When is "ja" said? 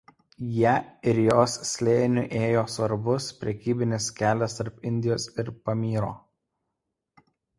0.53-0.69